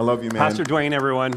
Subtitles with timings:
[0.00, 0.38] I love you, man.
[0.38, 1.34] Pastor Dwayne, everyone.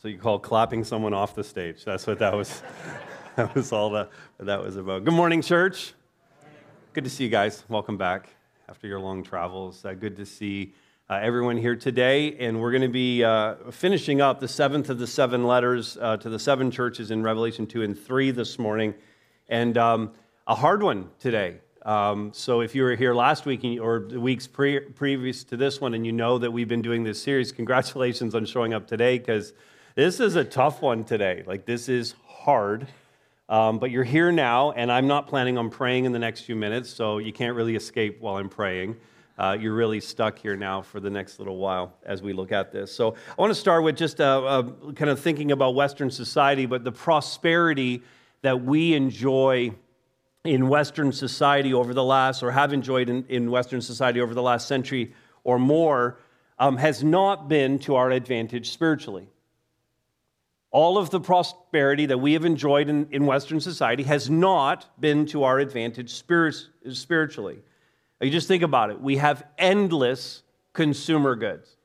[0.00, 1.84] So you call clapping someone off the stage.
[1.84, 2.62] That's what that was.
[3.36, 5.04] that was all that, that was about.
[5.04, 5.92] Good morning, church.
[6.94, 7.62] Good to see you guys.
[7.68, 8.30] Welcome back
[8.66, 9.84] after your long travels.
[9.84, 10.72] Uh, good to see
[11.10, 12.38] uh, everyone here today.
[12.38, 16.16] And we're going to be uh, finishing up the seventh of the seven letters uh,
[16.16, 18.94] to the seven churches in Revelation 2 and 3 this morning.
[19.50, 20.12] And um,
[20.46, 21.58] a hard one today.
[21.82, 25.80] Um, so if you were here last week or the weeks pre- previous to this
[25.80, 29.18] one and you know that we've been doing this series, congratulations on showing up today
[29.18, 29.54] because
[29.94, 31.42] this is a tough one today.
[31.46, 32.86] Like, this is hard.
[33.48, 36.54] Um, but you're here now, and I'm not planning on praying in the next few
[36.54, 38.96] minutes, so you can't really escape while I'm praying.
[39.36, 42.70] Uh, you're really stuck here now for the next little while as we look at
[42.70, 42.94] this.
[42.94, 46.66] So I want to start with just uh, uh, kind of thinking about Western society,
[46.66, 48.02] but the prosperity
[48.42, 49.72] that we enjoy
[50.44, 54.42] in Western society over the last, or have enjoyed in, in Western society over the
[54.42, 56.18] last century or more,
[56.58, 59.28] um, has not been to our advantage spiritually
[60.70, 65.26] all of the prosperity that we have enjoyed in, in Western society has not been
[65.26, 66.54] to our advantage spirit,
[66.92, 67.58] spiritually.
[68.20, 69.00] You just think about it.
[69.00, 70.42] We have endless
[70.72, 71.76] consumer goods.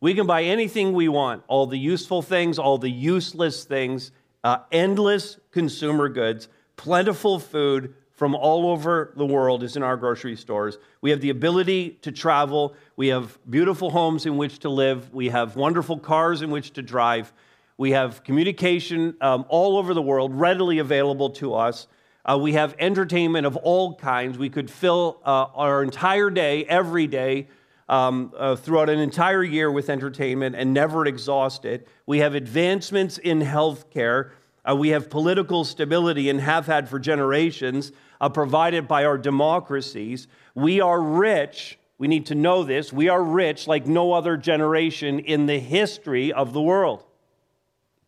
[0.00, 4.12] We can buy anything we want, all the useful things, all the useless things,
[4.42, 10.36] uh, endless consumer goods, plentiful food from all over the world is in our grocery
[10.36, 10.76] stores.
[11.00, 12.74] We have the ability to travel.
[12.94, 15.10] We have beautiful homes in which to live.
[15.14, 17.32] We have wonderful cars in which to drive.
[17.78, 21.86] We have communication um, all over the world readily available to us.
[22.22, 24.36] Uh, we have entertainment of all kinds.
[24.36, 27.48] We could fill uh, our entire day, every day,
[27.88, 31.88] um, uh, throughout an entire year with entertainment and never exhaust it.
[32.04, 34.32] We have advancements in healthcare.
[34.62, 40.28] Uh, we have political stability and have had for generations, uh, provided by our democracies.
[40.54, 41.78] We are rich.
[41.98, 42.92] We need to know this.
[42.92, 47.04] We are rich like no other generation in the history of the world.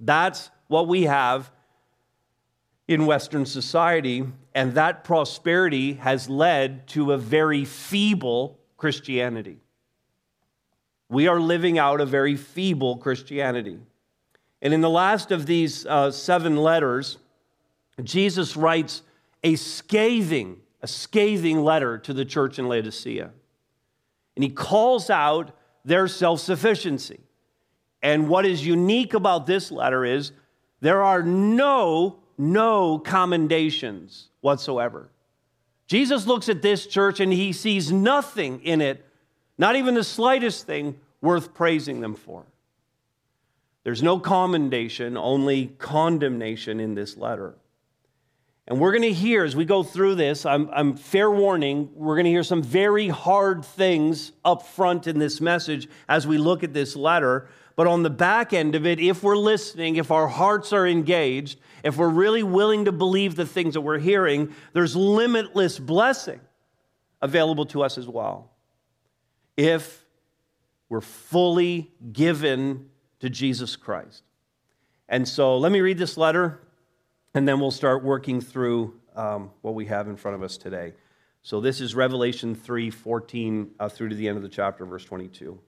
[0.01, 1.51] That's what we have
[2.89, 9.59] in Western society, and that prosperity has led to a very feeble Christianity.
[11.09, 13.79] We are living out a very feeble Christianity.
[14.61, 17.19] And in the last of these uh, seven letters,
[18.03, 19.03] Jesus writes
[19.43, 23.31] a scathing, a scathing letter to the church in Laodicea.
[24.37, 27.21] And he calls out their self sufficiency.
[28.03, 30.33] And what is unique about this letter is
[30.81, 35.09] there are no, no commendations whatsoever.
[35.87, 39.05] Jesus looks at this church and he sees nothing in it,
[39.59, 42.45] not even the slightest thing worth praising them for.
[43.85, 47.55] There's no commendation, only condemnation in this letter.
[48.69, 52.15] And we're going to hear, as we go through this, I'm, I'm, fair warning, we're
[52.15, 56.63] going to hear some very hard things up front in this message as we look
[56.63, 57.49] at this letter.
[57.75, 61.59] But on the back end of it, if we're listening, if our hearts are engaged,
[61.83, 66.41] if we're really willing to believe the things that we're hearing, there's limitless blessing
[67.21, 68.53] available to us as well.
[69.57, 70.05] If
[70.89, 72.91] we're fully given
[73.21, 74.23] to Jesus Christ.
[75.09, 76.61] And so let me read this letter,
[77.35, 80.95] and then we'll start working through um, what we have in front of us today.
[81.43, 85.05] So this is Revelation 3 14 uh, through to the end of the chapter, verse
[85.05, 85.59] 22.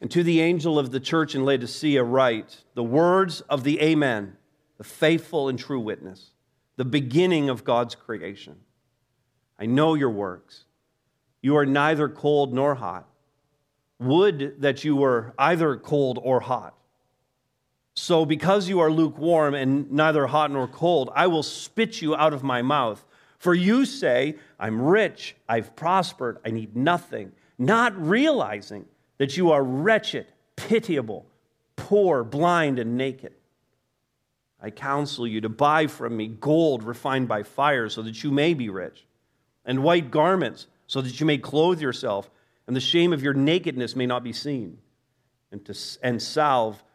[0.00, 4.36] And to the angel of the church in Laodicea, write the words of the Amen,
[4.78, 6.30] the faithful and true witness,
[6.76, 8.56] the beginning of God's creation.
[9.58, 10.64] I know your works.
[11.40, 13.08] You are neither cold nor hot.
[13.98, 16.74] Would that you were either cold or hot.
[17.94, 22.32] So, because you are lukewarm and neither hot nor cold, I will spit you out
[22.32, 23.04] of my mouth.
[23.38, 28.86] For you say, I'm rich, I've prospered, I need nothing, not realizing
[29.18, 31.26] that you are wretched, pitiable,
[31.76, 33.34] poor, blind, and naked.
[34.60, 38.54] I counsel you to buy from me gold refined by fire so that you may
[38.54, 39.04] be rich,
[39.64, 42.30] and white garments so that you may clothe yourself,
[42.66, 44.78] and the shame of your nakedness may not be seen,
[45.52, 46.82] and, to, and salve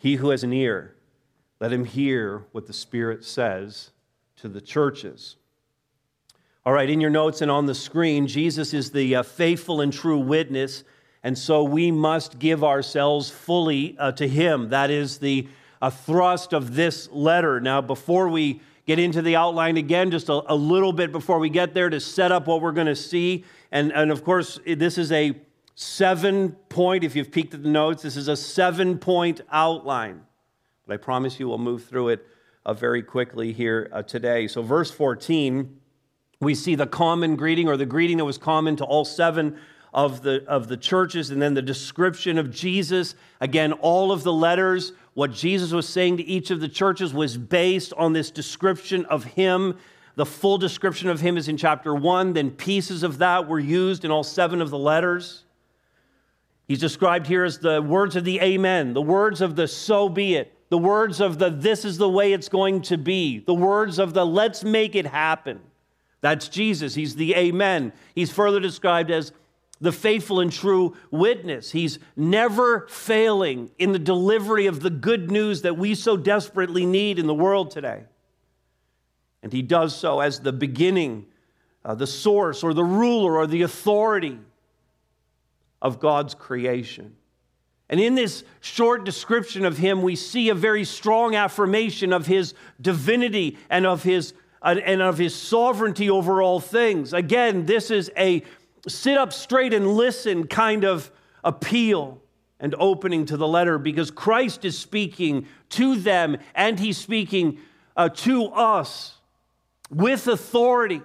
[0.00, 0.96] He who has an ear,
[1.60, 3.90] let him hear what the Spirit says
[4.36, 5.36] to the churches.
[6.64, 9.92] All right, in your notes and on the screen, Jesus is the uh, faithful and
[9.92, 10.84] true witness,
[11.22, 14.70] and so we must give ourselves fully uh, to him.
[14.70, 15.46] That is the
[15.82, 17.60] uh, thrust of this letter.
[17.60, 21.50] Now, before we get into the outline again, just a, a little bit before we
[21.50, 24.96] get there to set up what we're going to see, and, and of course, this
[24.96, 25.34] is a
[25.80, 30.20] seven point, if you've peeked at the notes, this is a seven point outline.
[30.86, 32.26] But I promise you we'll move through it
[32.66, 34.46] uh, very quickly here uh, today.
[34.46, 35.78] So, verse 14
[36.42, 39.58] we see the common greeting or the greeting that was common to all seven
[39.92, 43.14] of the, of the churches, and then the description of Jesus.
[43.42, 47.36] Again, all of the letters, what Jesus was saying to each of the churches was
[47.36, 49.76] based on this description of him.
[50.14, 54.06] The full description of him is in chapter one, then pieces of that were used
[54.06, 55.44] in all seven of the letters.
[56.70, 60.36] He's described here as the words of the amen, the words of the so be
[60.36, 63.98] it, the words of the this is the way it's going to be, the words
[63.98, 65.58] of the let's make it happen.
[66.20, 66.94] That's Jesus.
[66.94, 67.92] He's the Amen.
[68.14, 69.32] He's further described as
[69.80, 71.72] the faithful and true witness.
[71.72, 77.18] He's never failing in the delivery of the good news that we so desperately need
[77.18, 78.04] in the world today.
[79.42, 81.26] And he does so as the beginning,
[81.84, 84.38] uh, the source, or the ruler, or the authority
[85.82, 87.16] of God's creation.
[87.88, 92.54] And in this short description of him, we see a very strong affirmation of his
[92.80, 94.32] divinity and of his
[94.62, 97.14] and of his sovereignty over all things.
[97.14, 98.42] Again, this is a
[98.86, 101.10] sit up straight and listen kind of
[101.42, 102.20] appeal
[102.60, 107.58] and opening to the letter because Christ is speaking to them and he's speaking
[107.96, 109.14] uh, to us
[109.90, 111.00] with authority.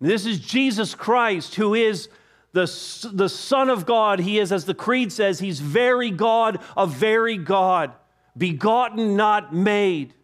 [0.00, 2.08] This is Jesus Christ who is
[2.52, 4.20] the, the Son of God.
[4.20, 7.92] He is, as the Creed says, he's very God of very God,
[8.36, 10.14] begotten, not made.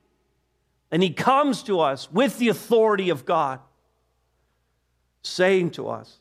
[0.91, 3.61] And he comes to us with the authority of God,
[5.23, 6.19] saying to us,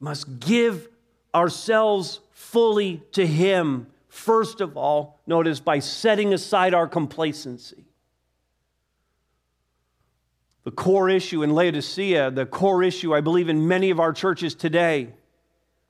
[0.00, 0.88] must give
[1.34, 7.84] ourselves fully to him, first of all, notice, by setting aside our complacency.
[10.64, 14.54] The core issue in Laodicea, the core issue, I believe, in many of our churches
[14.54, 15.12] today,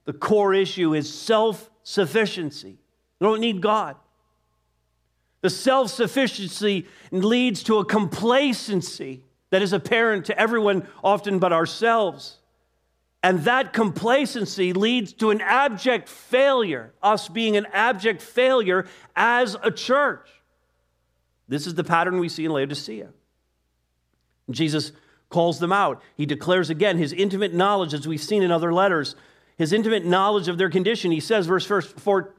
[0.05, 2.79] the core issue is self sufficiency.
[3.21, 3.97] You don't need God.
[5.43, 12.39] The self sufficiency leads to a complacency that is apparent to everyone, often but ourselves.
[13.23, 19.71] And that complacency leads to an abject failure, us being an abject failure as a
[19.71, 20.29] church.
[21.47, 23.11] This is the pattern we see in Laodicea.
[24.51, 24.93] Jesus
[25.29, 26.03] calls them out.
[26.17, 29.17] He declares again his intimate knowledge, as we've seen in other letters,
[29.57, 31.11] his intimate knowledge of their condition.
[31.11, 31.71] He says, verse,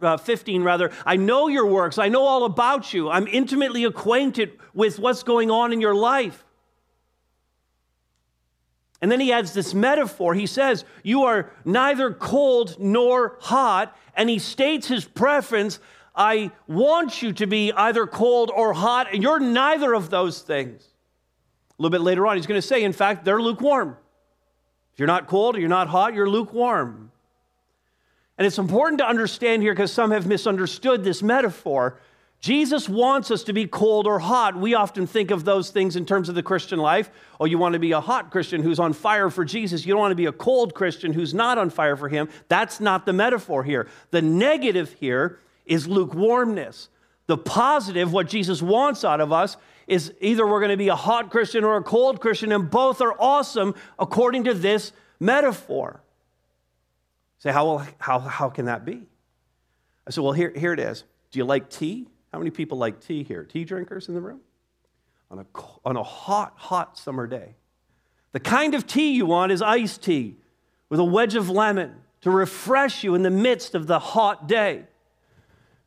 [0.01, 1.97] uh, 15, rather, I know your works.
[1.97, 3.09] I know all about you.
[3.09, 6.43] I'm intimately acquainted with what's going on in your life.
[9.01, 10.33] And then he adds this metaphor.
[10.33, 13.95] He says, You are neither cold nor hot.
[14.15, 15.79] And he states his preference
[16.15, 20.92] I want you to be either cold or hot, and you're neither of those things.
[21.77, 23.97] A little bit later on, he's going to say, In fact, they're lukewarm.
[24.93, 27.11] If you're not cold or you're not hot, you're lukewarm.
[28.37, 31.99] And it's important to understand here because some have misunderstood this metaphor.
[32.39, 34.57] Jesus wants us to be cold or hot.
[34.57, 37.09] We often think of those things in terms of the Christian life.
[37.39, 39.85] Oh, you want to be a hot Christian who's on fire for Jesus.
[39.85, 42.27] You don't want to be a cold Christian who's not on fire for him.
[42.49, 43.87] That's not the metaphor here.
[44.11, 46.89] The negative here is lukewarmness.
[47.27, 49.55] The positive, what Jesus wants out of us,
[49.87, 53.01] is either we're going to be a hot Christian or a cold Christian, and both
[53.01, 56.01] are awesome according to this metaphor.
[57.39, 59.03] Say, how, how, how can that be?
[60.07, 61.03] I said, well, here, here it is.
[61.31, 62.07] Do you like tea?
[62.31, 63.43] How many people like tea here?
[63.43, 64.41] Tea drinkers in the room?
[65.29, 65.45] On a,
[65.85, 67.55] on a hot, hot summer day.
[68.31, 70.37] The kind of tea you want is iced tea
[70.89, 74.83] with a wedge of lemon to refresh you in the midst of the hot day.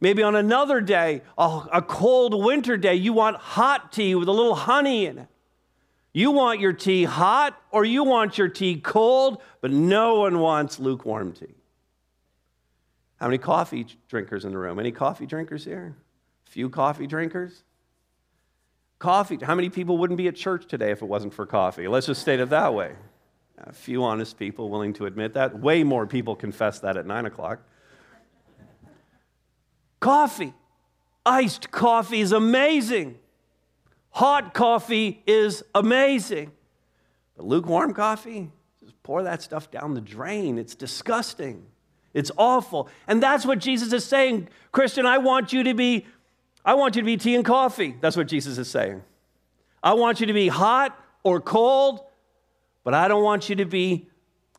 [0.01, 4.55] Maybe on another day, a, cold winter day, you want hot tea with a little
[4.55, 5.29] honey in it.
[6.13, 10.79] You want your tea hot or you want your tea cold, but no one wants
[10.79, 11.55] lukewarm tea.
[13.17, 14.79] How many coffee drinkers in the room?
[14.79, 15.97] Any coffee drinkers here?
[16.45, 17.65] Few coffee drinkers?
[18.99, 19.39] Coffee.
[19.43, 21.89] How many people wouldn't be at church today if it wasn't for coffee?
[21.89, 22.93] Let's just state it that way.
[23.59, 25.59] A few honest people willing to admit that.
[25.59, 27.61] Way more people confess that at 9 o'clock.
[30.01, 30.55] Coffee.
[31.25, 33.19] Iced coffee is amazing.
[34.11, 36.53] Hot coffee is amazing.
[37.37, 38.51] But lukewarm coffee,
[38.81, 40.57] just pour that stuff down the drain.
[40.57, 41.67] It's disgusting.
[42.15, 42.89] It's awful.
[43.07, 44.49] And that's what Jesus is saying.
[44.73, 46.07] Christian, I want you to be
[46.65, 47.95] I want you to be tea and coffee.
[48.01, 49.03] That's what Jesus is saying.
[49.83, 52.01] I want you to be hot or cold,
[52.83, 54.09] but I don't want you to be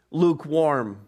[0.10, 1.00] lukewarm.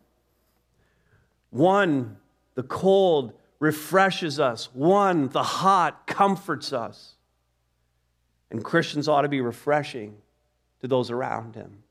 [1.51, 2.17] One,
[2.55, 4.69] the cold refreshes us.
[4.73, 7.15] One, the hot comforts us.
[8.51, 10.17] And Christians ought to be refreshing
[10.81, 11.83] to those around him.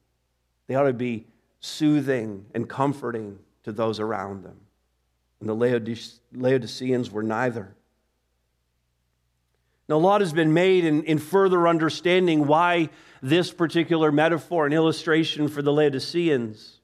[0.66, 1.26] They ought to be
[1.60, 4.56] soothing and comforting to those around them.
[5.40, 5.54] And the
[6.34, 7.74] Laodiceans were neither.
[9.88, 12.90] Now, a lot has been made in, in further understanding why
[13.22, 16.80] this particular metaphor and illustration for the Laodiceans.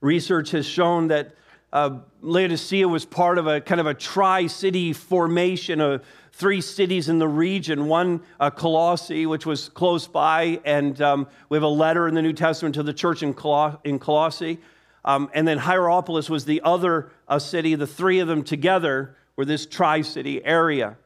[0.00, 1.34] Research has shown that
[1.72, 7.08] uh, Laodicea was part of a kind of a tri city formation of three cities
[7.08, 11.68] in the region one, uh, Colossae, which was close by, and um, we have a
[11.68, 14.58] letter in the New Testament to the church in, Coloss- in Colossae.
[15.04, 17.74] Um, and then Hierapolis was the other uh, city.
[17.74, 20.96] The three of them together were this tri city area.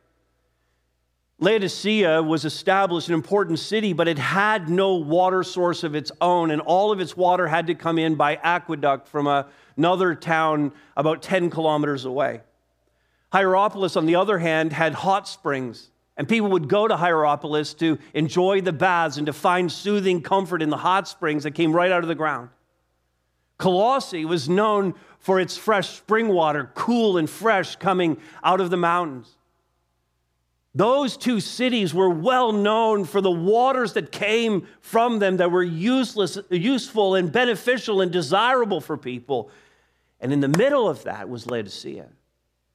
[1.38, 6.50] Laodicea was established, an important city, but it had no water source of its own,
[6.50, 9.44] and all of its water had to come in by aqueduct from
[9.76, 12.40] another town about 10 kilometers away.
[13.34, 17.98] Hierapolis, on the other hand, had hot springs, and people would go to Hierapolis to
[18.14, 21.92] enjoy the baths and to find soothing comfort in the hot springs that came right
[21.92, 22.48] out of the ground.
[23.58, 28.76] Colossae was known for its fresh spring water, cool and fresh, coming out of the
[28.78, 29.35] mountains.
[30.76, 35.62] Those two cities were well known for the waters that came from them that were
[35.62, 39.50] useless, useful and beneficial and desirable for people.
[40.21, 42.09] And in the middle of that was Laodicea,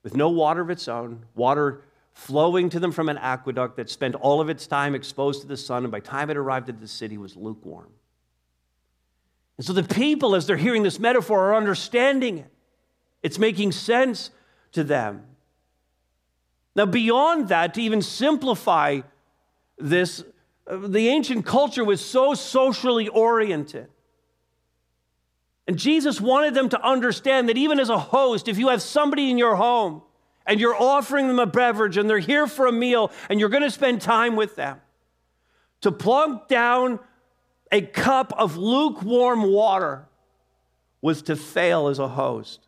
[0.02, 4.16] with no water of its own, water flowing to them from an aqueduct that spent
[4.16, 6.80] all of its time exposed to the sun, and by the time it arrived at
[6.80, 7.92] the city was lukewarm.
[9.58, 12.52] And so the people, as they're hearing this metaphor, are understanding it.
[13.22, 14.32] It's making sense
[14.72, 15.28] to them.
[16.76, 19.02] Now, beyond that, to even simplify
[19.78, 20.24] this,
[20.68, 23.88] uh, the ancient culture was so socially oriented.
[25.68, 29.30] And Jesus wanted them to understand that even as a host, if you have somebody
[29.30, 30.02] in your home
[30.46, 33.64] and you're offering them a beverage and they're here for a meal and you're going
[33.64, 34.80] to spend time with them,
[35.82, 37.00] to plunk down
[37.72, 40.08] a cup of lukewarm water
[41.02, 42.68] was to fail as a host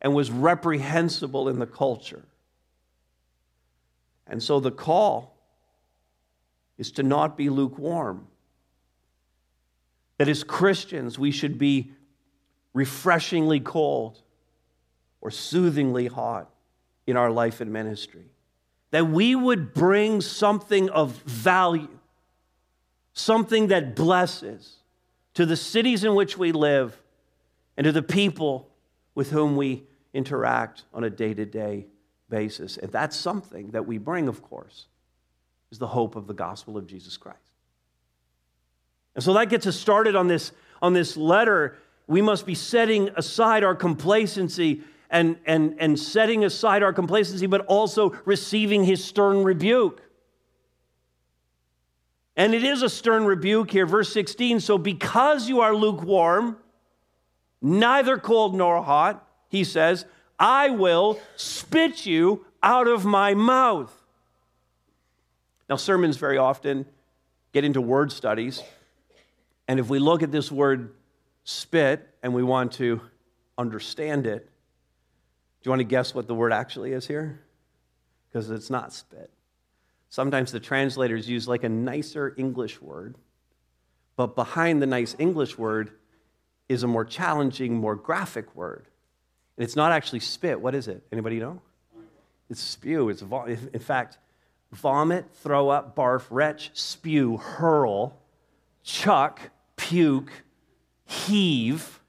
[0.00, 2.24] and was reprehensible in the culture.
[4.32, 5.36] And so the call
[6.78, 8.28] is to not be lukewarm.
[10.16, 11.92] That as Christians, we should be
[12.72, 14.22] refreshingly cold
[15.20, 16.50] or soothingly hot
[17.06, 18.24] in our life and ministry.
[18.90, 21.98] That we would bring something of value,
[23.12, 24.76] something that blesses
[25.34, 27.02] to the cities in which we live
[27.76, 28.70] and to the people
[29.14, 29.82] with whom we
[30.14, 31.84] interact on a day to day
[32.32, 32.78] basis.
[32.78, 34.86] And that's something that we bring, of course,
[35.70, 37.38] is the hope of the gospel of Jesus Christ.
[39.14, 41.76] And so that gets us started on this, on this letter.
[42.06, 47.66] We must be setting aside our complacency and, and, and setting aside our complacency, but
[47.66, 50.00] also receiving his stern rebuke.
[52.34, 54.60] And it is a stern rebuke here, verse 16.
[54.60, 56.56] So, because you are lukewarm,
[57.60, 60.06] neither cold nor hot, he says,
[60.42, 63.96] I will spit you out of my mouth.
[65.70, 66.84] Now, sermons very often
[67.52, 68.60] get into word studies.
[69.68, 70.94] And if we look at this word
[71.44, 73.00] spit and we want to
[73.56, 74.44] understand it,
[75.62, 77.40] do you want to guess what the word actually is here?
[78.28, 79.30] Because it's not spit.
[80.10, 83.14] Sometimes the translators use like a nicer English word,
[84.16, 85.92] but behind the nice English word
[86.68, 88.88] is a more challenging, more graphic word.
[89.56, 90.60] And it's not actually spit.
[90.60, 91.02] What is it?
[91.12, 91.60] Anybody know?
[92.50, 93.08] It's spew.
[93.08, 94.18] It's vo- in fact,
[94.72, 98.18] vomit, throw up, barf, retch, spew, hurl,
[98.82, 99.40] chuck,
[99.76, 100.32] puke,
[101.04, 102.00] heave,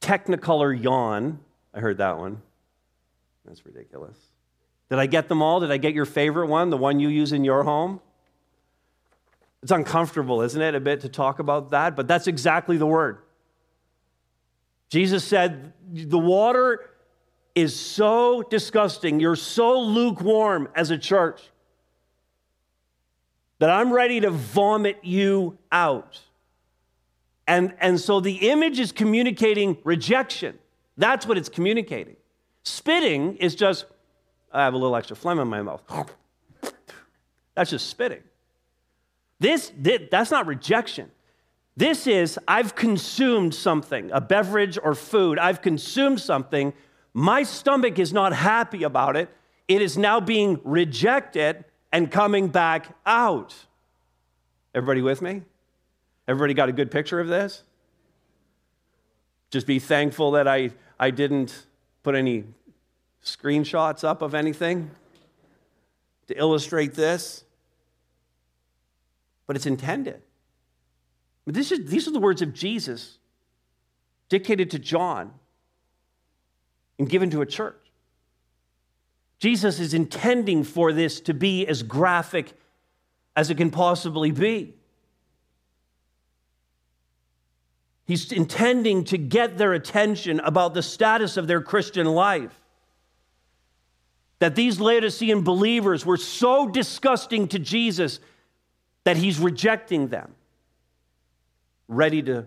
[0.00, 1.40] technicolor yawn.
[1.74, 2.42] I heard that one.
[3.44, 4.16] That's ridiculous.
[4.90, 5.60] Did I get them all?
[5.60, 8.00] Did I get your favorite one, the one you use in your home?
[9.62, 11.94] It's uncomfortable, isn't it, a bit to talk about that?
[11.96, 13.18] But that's exactly the word.
[14.90, 16.90] Jesus said, The water
[17.54, 19.20] is so disgusting.
[19.20, 21.40] You're so lukewarm as a church
[23.60, 26.20] that I'm ready to vomit you out.
[27.46, 30.58] And, and so the image is communicating rejection.
[30.96, 32.16] That's what it's communicating.
[32.62, 33.86] Spitting is just,
[34.52, 35.82] I have a little extra phlegm in my mouth.
[37.54, 38.22] That's just spitting.
[39.40, 39.72] This,
[40.10, 41.10] that's not rejection.
[41.76, 45.38] This is, I've consumed something, a beverage or food.
[45.38, 46.72] I've consumed something.
[47.14, 49.28] My stomach is not happy about it.
[49.68, 53.54] It is now being rejected and coming back out.
[54.74, 55.42] Everybody with me?
[56.28, 57.62] Everybody got a good picture of this?
[59.50, 61.66] Just be thankful that I, I didn't
[62.02, 62.44] put any
[63.24, 64.90] screenshots up of anything
[66.28, 67.44] to illustrate this.
[69.46, 70.22] But it's intended.
[71.46, 73.18] This is, these are the words of Jesus
[74.28, 75.32] dictated to John
[76.98, 77.76] and given to a church.
[79.38, 82.52] Jesus is intending for this to be as graphic
[83.34, 84.74] as it can possibly be.
[88.04, 92.58] He's intending to get their attention about the status of their Christian life.
[94.40, 98.18] That these Laodicean believers were so disgusting to Jesus
[99.04, 100.34] that he's rejecting them,
[101.90, 102.46] ready to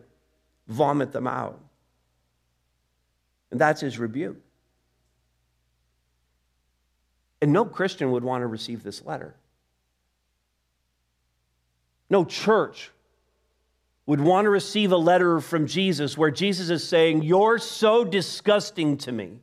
[0.68, 1.60] vomit them out.
[3.52, 4.38] And that's his rebuke.
[7.42, 9.36] And no Christian would want to receive this letter.
[12.10, 12.90] No church
[14.06, 18.98] would want to receive a letter from Jesus where Jesus is saying, You're so disgusting
[19.00, 19.40] to me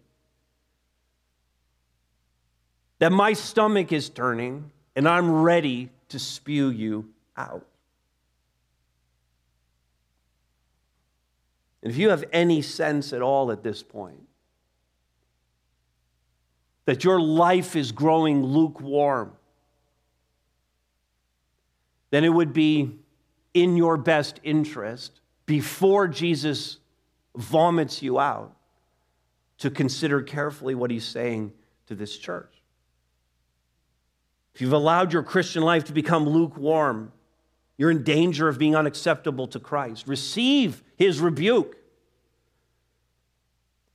[3.00, 7.66] that my stomach is turning and I'm ready to spew you out.
[11.56, 14.20] And if you have any sense at all at this point
[16.84, 19.32] that your life is growing lukewarm,
[22.10, 22.98] then it would be
[23.54, 26.78] in your best interest before Jesus
[27.36, 28.56] vomits you out
[29.58, 31.52] to consider carefully what he's saying
[31.86, 32.62] to this church.
[34.54, 37.12] If you've allowed your Christian life to become lukewarm,
[37.80, 40.06] you're in danger of being unacceptable to Christ.
[40.06, 41.78] Receive his rebuke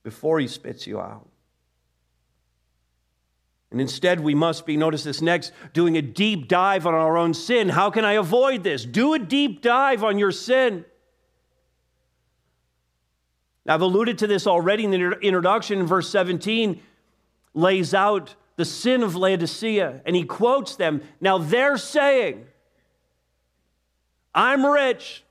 [0.02, 1.28] before he spits you out.
[3.70, 7.32] And instead, we must be, notice this next, doing a deep dive on our own
[7.32, 7.68] sin.
[7.68, 8.84] How can I avoid this?
[8.84, 10.84] Do a deep dive on your sin.
[13.66, 15.78] Now, I've alluded to this already in the introduction.
[15.78, 16.82] In verse 17,
[17.54, 21.02] lays out the sin of Laodicea, and he quotes them.
[21.20, 22.46] Now, they're saying,
[24.36, 25.24] I'm rich.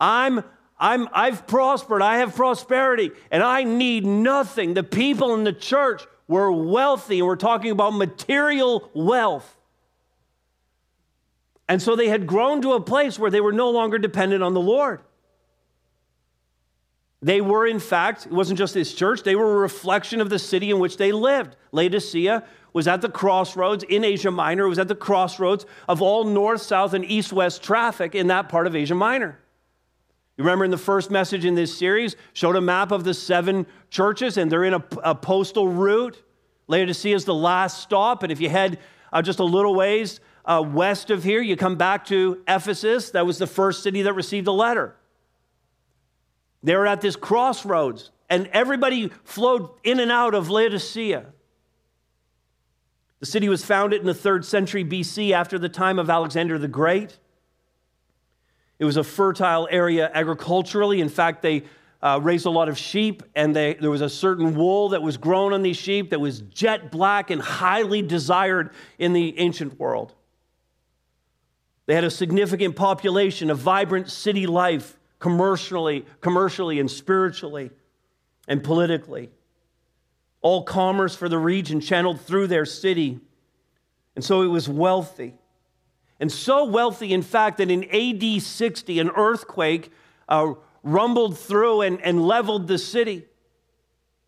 [0.00, 0.42] I'm
[0.78, 4.74] I'm, I've prospered, I have prosperity, and I need nothing.
[4.74, 9.56] The people in the church were wealthy, and we're talking about material wealth.
[11.68, 14.54] And so they had grown to a place where they were no longer dependent on
[14.54, 15.00] the Lord.
[17.22, 20.38] They were, in fact, it wasn't just this church, they were a reflection of the
[20.38, 21.56] city in which they lived.
[21.72, 26.24] Laodicea was at the crossroads in Asia Minor, it was at the crossroads of all
[26.24, 29.38] north, south, and east west traffic in that part of Asia Minor.
[30.36, 33.66] You remember in the first message in this series, showed a map of the seven
[33.88, 36.22] churches, and they're in a, a postal route.
[36.68, 38.78] Laodicea is the last stop, and if you head
[39.10, 43.10] uh, just a little ways uh, west of here, you come back to Ephesus.
[43.10, 44.94] That was the first city that received a letter.
[46.66, 51.24] They were at this crossroads, and everybody flowed in and out of Laodicea.
[53.20, 56.66] The city was founded in the third century BC after the time of Alexander the
[56.66, 57.20] Great.
[58.80, 61.00] It was a fertile area agriculturally.
[61.00, 61.62] In fact, they
[62.02, 65.16] uh, raised a lot of sheep, and they, there was a certain wool that was
[65.16, 70.14] grown on these sheep that was jet black and highly desired in the ancient world.
[71.86, 77.70] They had a significant population, a vibrant city life, commercially, commercially and spiritually
[78.48, 79.30] and politically.
[80.42, 83.20] All commerce for the region channeled through their city.
[84.14, 85.34] And so it was wealthy.
[86.20, 89.92] And so wealthy, in fact, that in AD 60, an earthquake
[90.28, 93.24] uh, rumbled through and, and leveled the city.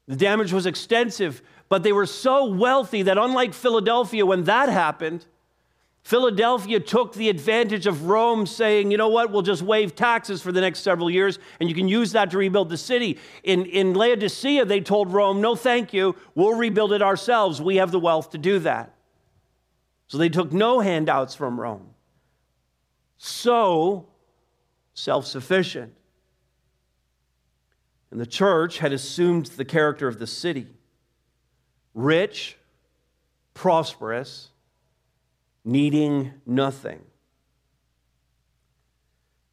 [0.07, 5.27] The damage was extensive, but they were so wealthy that, unlike Philadelphia, when that happened,
[6.09, 10.53] Philadelphia took the advantage of Rome saying, you know what, we'll just waive taxes for
[10.53, 13.19] the next several years and you can use that to rebuild the city.
[13.43, 17.61] In, in Laodicea, they told Rome, no, thank you, we'll rebuild it ourselves.
[17.61, 18.95] We have the wealth to do that.
[20.07, 21.91] So they took no handouts from Rome.
[23.19, 24.09] So
[24.95, 25.93] self sufficient.
[28.11, 30.69] And the church had assumed the character of the city
[31.93, 32.57] rich,
[33.53, 34.49] prosperous,
[35.69, 36.99] needing nothing.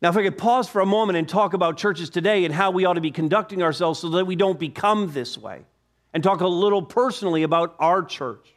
[0.01, 2.71] Now, if I could pause for a moment and talk about churches today and how
[2.71, 5.65] we ought to be conducting ourselves so that we don't become this way,
[6.13, 8.47] and talk a little personally about our church.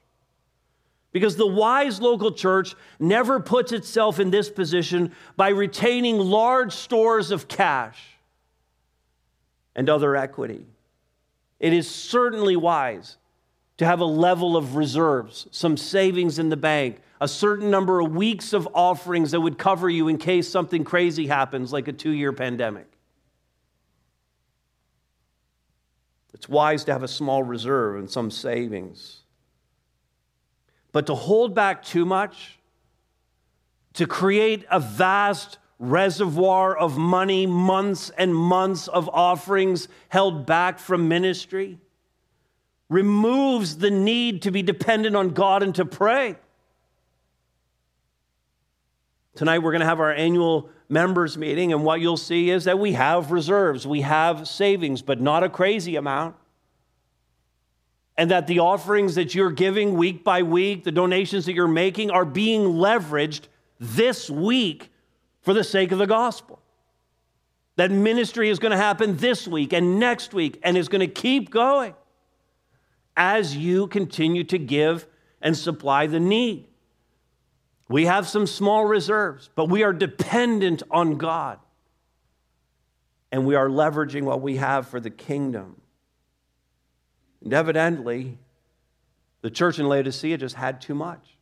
[1.11, 7.33] Because the wise local church never puts itself in this position by retaining large stores
[7.33, 8.01] of cash
[9.75, 10.65] and other equity.
[11.59, 13.17] It is certainly wise
[13.79, 18.15] to have a level of reserves, some savings in the bank, a certain number of
[18.15, 22.13] weeks of offerings that would cover you in case something crazy happens, like a two
[22.13, 22.87] year pandemic.
[26.35, 29.23] It's wise to have a small reserve and some savings.
[30.93, 32.59] But to hold back too much,
[33.95, 41.09] to create a vast reservoir of money, months and months of offerings held back from
[41.09, 41.79] ministry,
[42.89, 46.37] removes the need to be dependent on God and to pray.
[49.39, 52.81] Tonight, we're going to have our annual members meeting, and what you'll see is that
[52.81, 56.35] we have reserves, we have savings, but not a crazy amount.
[58.17, 62.11] And that the offerings that you're giving week by week, the donations that you're making,
[62.11, 63.43] are being leveraged
[63.79, 64.91] this week
[65.43, 66.61] for the sake of the gospel.
[67.77, 71.07] That ministry is going to happen this week and next week and is going to
[71.07, 71.95] keep going
[73.17, 75.07] as you continue to give
[75.41, 76.68] and supply the need.
[77.89, 81.59] We have some small reserves, but we are dependent on God.
[83.33, 85.81] And we are leveraging what we have for the kingdom.
[87.43, 88.39] And evidently,
[89.41, 91.37] the church in Laodicea just had too much.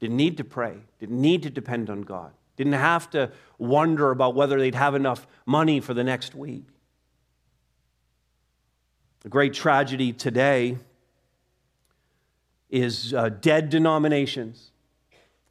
[0.00, 4.34] Didn't need to pray, didn't need to depend on God, didn't have to wonder about
[4.34, 6.64] whether they'd have enough money for the next week.
[9.20, 10.78] The great tragedy today
[12.70, 14.69] is uh, dead denominations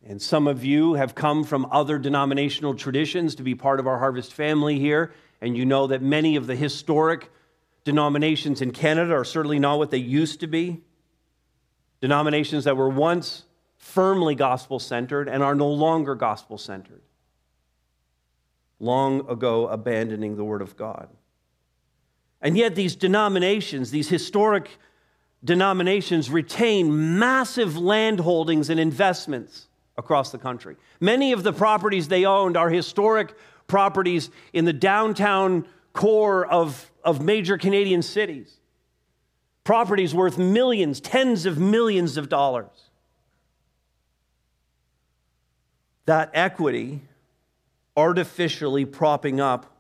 [0.06, 4.00] and some of you have come from other denominational traditions to be part of our
[4.00, 5.14] harvest family here.
[5.42, 7.32] And you know that many of the historic
[7.84, 10.82] denominations in Canada are certainly not what they used to be.
[12.02, 13.44] Denominations that were once
[13.78, 17.02] firmly gospel centered and are no longer gospel centered.
[18.80, 21.10] Long ago, abandoning the Word of God.
[22.42, 24.78] And yet, these denominations, these historic
[25.44, 29.69] denominations, retain massive land holdings and investments
[30.00, 30.78] across the country.
[31.00, 33.36] Many of the properties they owned are historic
[33.68, 38.56] properties in the downtown core of, of major Canadian cities.
[39.64, 42.90] Properties worth millions, tens of millions of dollars.
[46.06, 47.02] That equity
[47.96, 49.78] artificially propping up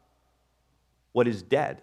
[1.13, 1.81] what is dead,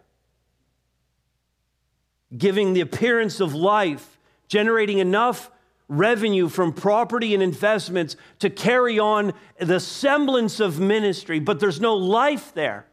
[2.37, 5.51] giving the appearance of life, generating enough
[5.89, 11.95] revenue from property and investments to carry on the semblance of ministry, but there's no
[11.95, 12.87] life there.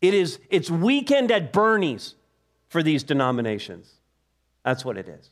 [0.00, 2.14] It is it's weekend at Bernie's
[2.68, 3.94] for these denominations.
[4.64, 5.30] That's what it is.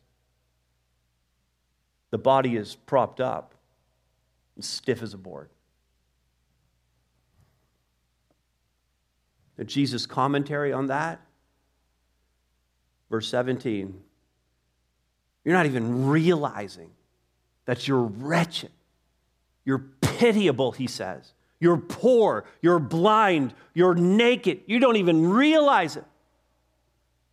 [2.11, 3.55] The body is propped up,
[4.61, 5.51] stiff as a board.
[9.57, 11.21] The Jesus commentary on that,
[13.11, 14.03] verse 17.
[15.47, 16.91] You're not even realizing
[17.67, 18.73] that you're wretched.
[19.65, 21.35] You're pitiable, he says.
[21.61, 22.45] You're poor.
[22.61, 23.55] You're blind.
[23.73, 24.63] You're naked.
[24.67, 26.05] You don't even realize it.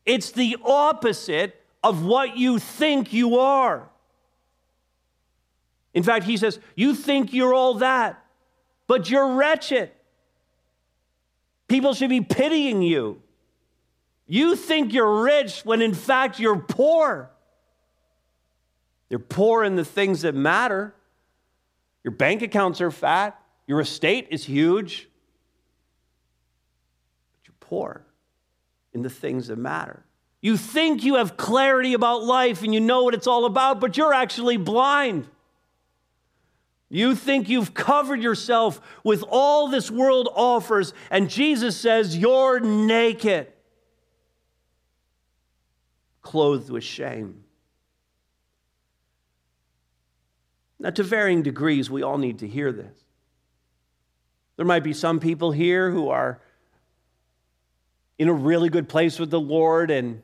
[0.06, 3.90] It's the opposite of what you think you are.
[5.96, 8.24] In fact, he says, You think you're all that,
[8.86, 9.90] but you're wretched.
[11.68, 13.24] People should be pitying you.
[14.28, 17.32] You think you're rich when in fact you're poor.
[19.14, 20.96] You're poor in the things that matter.
[22.04, 23.40] Your bank accounts are fat.
[23.68, 25.08] Your estate is huge.
[27.32, 28.08] But you're poor
[28.92, 30.04] in the things that matter.
[30.42, 33.98] You think you have clarity about life and you know what it's all about, but
[33.98, 35.28] you're actually blind.
[36.90, 43.46] You think you've covered yourself with all this world offers, and Jesus says you're naked,
[46.24, 47.43] clothed with shame.
[50.84, 52.94] Now, to varying degrees, we all need to hear this.
[54.58, 56.42] There might be some people here who are
[58.20, 60.22] in a really good place with the Lord and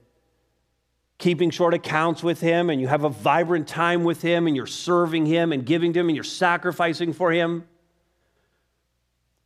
[1.18, 4.68] keeping short accounts with Him, and you have a vibrant time with Him, and you're
[4.68, 7.64] serving Him and giving to Him, and you're sacrificing for Him.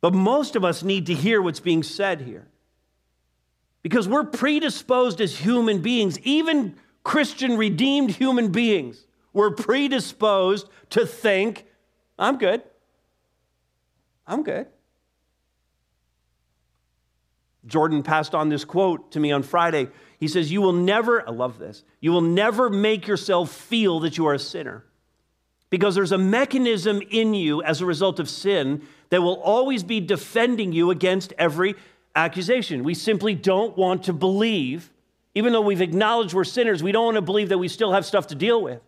[0.00, 2.48] But most of us need to hear what's being said here.
[3.82, 6.74] Because we're predisposed as human beings, even
[7.04, 11.66] Christian redeemed human beings, we're predisposed to think,
[12.18, 12.62] I'm good.
[14.26, 14.68] I'm good.
[17.66, 19.88] Jordan passed on this quote to me on Friday.
[20.18, 24.16] He says, You will never, I love this, you will never make yourself feel that
[24.16, 24.84] you are a sinner.
[25.70, 29.98] Because there's a mechanism in you as a result of sin that will always be
[29.98, 31.74] defending you against every
[32.14, 32.84] accusation.
[32.84, 34.92] We simply don't want to believe,
[35.34, 38.06] even though we've acknowledged we're sinners, we don't want to believe that we still have
[38.06, 38.80] stuff to deal with.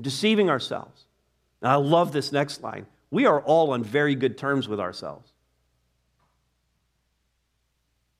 [0.00, 1.06] Deceiving ourselves.
[1.60, 2.86] And I love this next line.
[3.10, 5.32] We are all on very good terms with ourselves.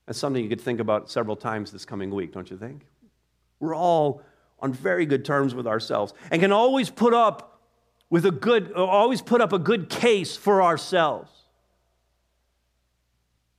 [0.05, 2.87] That's something you could think about several times this coming week, don't you think?
[3.59, 4.23] We're all
[4.59, 7.61] on very good terms with ourselves and can always put up
[8.09, 11.29] with a good always put up a good case for ourselves.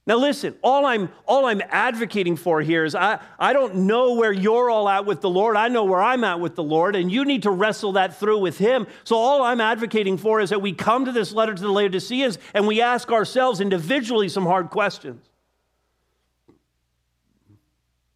[0.06, 4.32] Now listen, all I'm all I'm advocating for here is I, I don't know where
[4.32, 5.56] you're all at with the Lord.
[5.56, 8.38] I know where I'm at with the Lord, and you need to wrestle that through
[8.38, 8.86] with him.
[9.04, 12.38] So all I'm advocating for is that we come to this letter to the Laodiceans
[12.54, 15.30] and we ask ourselves individually some hard questions.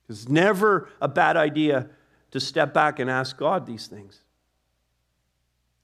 [0.09, 1.89] It's never a bad idea
[2.31, 4.21] to step back and ask God these things.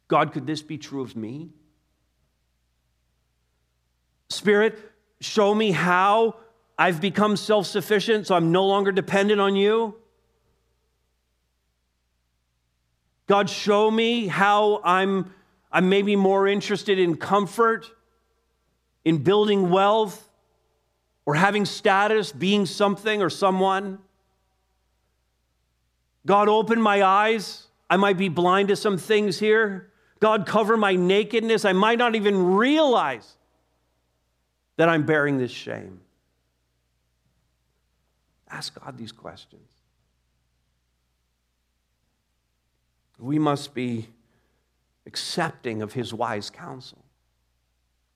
[0.08, 1.50] God, could this be true of me?
[4.28, 4.89] Spirit,
[5.20, 6.36] show me how
[6.78, 9.96] I've become self sufficient so I'm no longer dependent on you.
[13.26, 15.32] God, show me how I'm,
[15.70, 17.86] I'm maybe more interested in comfort,
[19.04, 20.28] in building wealth,
[21.26, 23.98] or having status, being something or someone.
[26.26, 27.68] God, open my eyes.
[27.88, 29.90] I might be blind to some things here.
[30.18, 31.64] God, cover my nakedness.
[31.64, 33.36] I might not even realize
[34.80, 36.00] that I'm bearing this shame.
[38.48, 39.70] Ask God these questions.
[43.18, 44.08] We must be
[45.04, 47.04] accepting of His wise counsel.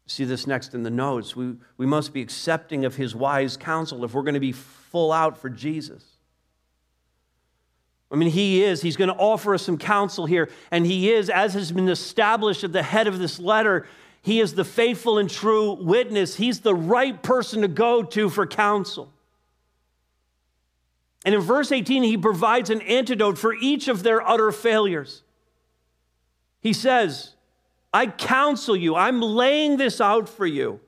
[0.06, 1.36] See this next in the notes.
[1.36, 5.12] We, we must be accepting of His wise counsel if we're going to be full
[5.12, 6.02] out for Jesus.
[8.10, 8.80] I mean, he is.
[8.80, 10.48] He's going to offer us some counsel here.
[10.70, 13.86] And he is, as has been established at the head of this letter,
[14.24, 16.36] he is the faithful and true witness.
[16.36, 19.12] He's the right person to go to for counsel.
[21.26, 25.22] And in verse 18, he provides an antidote for each of their utter failures.
[26.62, 27.34] He says,
[27.92, 30.80] I counsel you, I'm laying this out for you,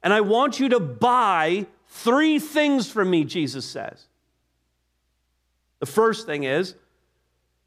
[0.00, 4.06] and I want you to buy three things from me, Jesus says.
[5.80, 6.76] The first thing is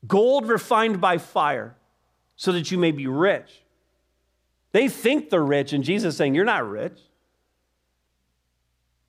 [0.07, 1.75] gold refined by fire
[2.37, 3.64] so that you may be rich.
[4.75, 6.99] They think they're rich, and Jesus saying, You're not rich.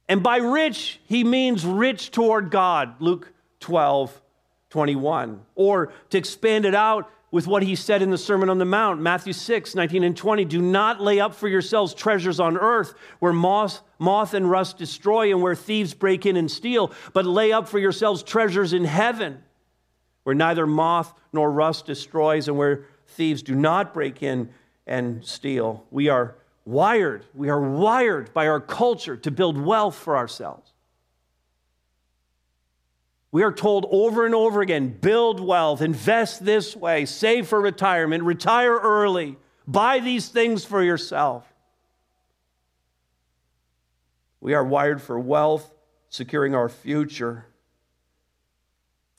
[0.09, 4.22] And by rich, he means rich toward God, Luke 12,
[4.70, 5.40] 21.
[5.57, 9.00] Or to expand it out, with what he said in the Sermon on the Mount,
[9.00, 10.44] Matthew 6, 19 and 20.
[10.44, 15.33] Do not lay up for yourselves treasures on earth where moth, moth and rust destroy
[15.33, 19.42] and where thieves break in and steal, but lay up for yourselves treasures in heaven
[20.22, 24.48] where neither moth nor rust destroys and where thieves do not break in
[24.87, 25.85] and steal.
[25.90, 30.72] We are wired, we are wired by our culture to build wealth for ourselves.
[33.33, 38.25] We are told over and over again build wealth, invest this way, save for retirement,
[38.25, 41.44] retire early, buy these things for yourself.
[44.40, 45.70] We are wired for wealth,
[46.09, 47.46] securing our future.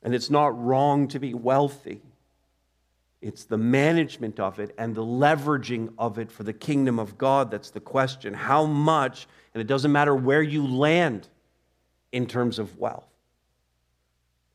[0.02, 2.02] And it's not wrong to be wealthy.
[3.22, 7.50] It's the management of it and the leveraging of it for the kingdom of God
[7.50, 8.34] that's the question.
[8.34, 11.28] How much, and it doesn't matter where you land
[12.12, 13.08] in terms of wealth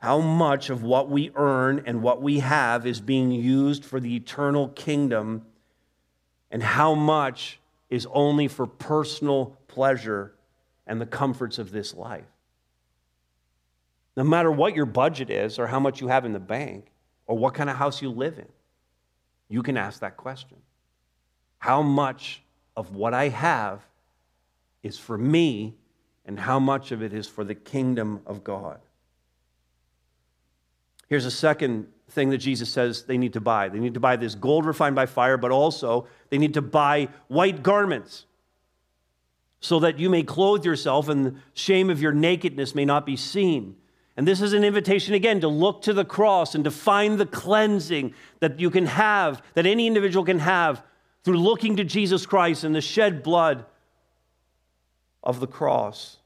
[0.03, 4.16] how much of what we earn and what we have is being used for the
[4.16, 5.46] eternal kingdom,
[6.51, 10.35] and how much is only for personal pleasure
[10.88, 12.25] and the comforts of this life.
[14.16, 16.90] No matter what your budget is, or how much you have in the bank,
[17.26, 18.48] or what kind of house you live in,
[19.48, 20.58] you can ask that question.
[21.58, 22.42] How much
[22.76, 23.80] of what I have
[24.82, 25.74] is for me,
[26.24, 28.80] and how much of it is for the kingdom of God?
[31.08, 33.68] Here's a second thing that Jesus says they need to buy.
[33.68, 37.08] They need to buy this gold refined by fire, but also they need to buy
[37.28, 38.26] white garments
[39.61, 43.16] so that you may clothe yourself and the shame of your nakedness may not be
[43.16, 43.76] seen.
[44.16, 47.27] And this is an invitation again to look to the cross and to find the
[47.27, 50.83] cleansing that you can have, that any individual can have
[51.25, 53.64] through looking to Jesus Christ and the shed blood
[55.22, 56.18] of the cross,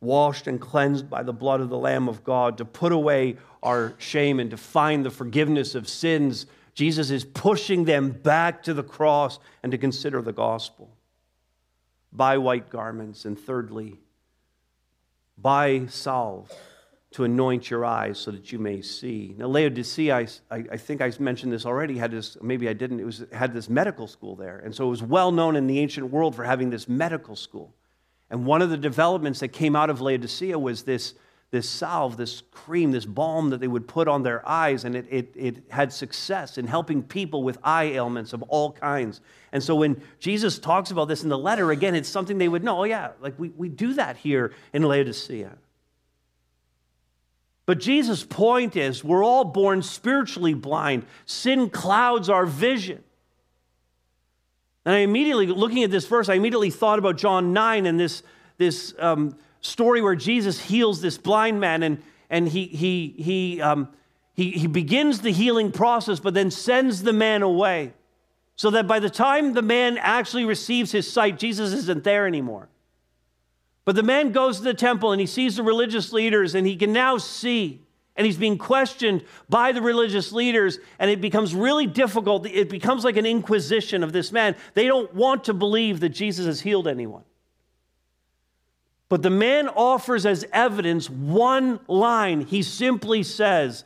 [0.00, 3.94] washed and cleansed by the blood of the Lamb of God, to put away our
[3.98, 8.82] shame and to find the forgiveness of sins, Jesus is pushing them back to the
[8.82, 10.90] cross and to consider the gospel.
[12.12, 13.98] Buy white garments, and thirdly,
[15.36, 16.50] buy salve
[17.12, 19.34] to anoint your eyes so that you may see.
[19.38, 23.04] Now, Laodicea, I, I, think I mentioned this already, had this, maybe I didn't, it
[23.04, 24.58] was, had this medical school there.
[24.58, 27.74] And so it was well known in the ancient world for having this medical school.
[28.30, 31.14] And one of the developments that came out of Laodicea was this
[31.52, 35.06] this salve, this cream, this balm that they would put on their eyes, and it,
[35.10, 39.20] it, it had success in helping people with eye ailments of all kinds.
[39.52, 42.64] And so when Jesus talks about this in the letter, again, it's something they would
[42.64, 42.80] know.
[42.80, 45.58] Oh, yeah, like we, we do that here in Laodicea.
[47.64, 51.06] But Jesus' point is we're all born spiritually blind.
[51.26, 53.02] Sin clouds our vision.
[54.84, 58.24] And I immediately, looking at this verse, I immediately thought about John 9 and this,
[58.58, 63.88] this um, story where Jesus heals this blind man and, and he, he, he, um,
[64.34, 67.92] he, he begins the healing process, but then sends the man away.
[68.56, 72.68] So that by the time the man actually receives his sight, Jesus isn't there anymore.
[73.84, 76.76] But the man goes to the temple and he sees the religious leaders and he
[76.76, 77.82] can now see.
[78.14, 82.46] And he's being questioned by the religious leaders, and it becomes really difficult.
[82.46, 84.54] It becomes like an inquisition of this man.
[84.74, 87.24] They don't want to believe that Jesus has healed anyone.
[89.08, 92.42] But the man offers as evidence one line.
[92.42, 93.84] He simply says,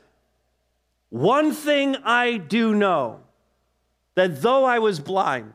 [1.08, 3.20] One thing I do know,
[4.16, 5.52] that though I was blind,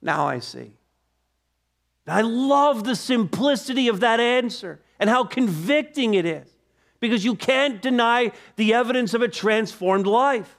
[0.00, 0.72] now I see.
[2.06, 6.48] I love the simplicity of that answer and how convicting it is
[7.00, 10.56] because you can't deny the evidence of a transformed life.